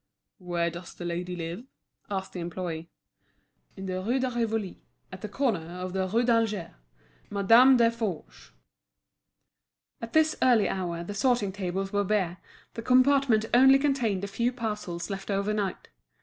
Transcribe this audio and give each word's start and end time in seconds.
"Where 0.39 0.71
does 0.71 0.95
the 0.95 1.05
lady 1.05 1.35
live?" 1.35 1.63
asked 2.09 2.33
the 2.33 2.39
employee. 2.39 2.89
"In 3.77 3.85
the 3.85 4.01
Rue 4.01 4.17
de 4.19 4.31
Rivoli, 4.31 4.81
at 5.11 5.21
the 5.21 5.29
corner 5.29 5.79
of 5.79 5.93
the 5.93 6.07
Rue 6.07 6.23
d'Alger—Madame 6.23 7.77
Desforges." 7.77 8.49
At 10.01 10.13
this 10.13 10.35
early 10.41 10.67
hour 10.67 11.03
the 11.03 11.13
sorting 11.13 11.51
tables 11.51 11.93
were 11.93 12.03
bare, 12.03 12.39
the 12.73 12.81
compartment 12.81 13.45
only 13.53 13.77
contained 13.77 14.23
a 14.23 14.27
few 14.27 14.51
parcels 14.51 15.11
left 15.11 15.29
over 15.29 15.53
night. 15.53 15.89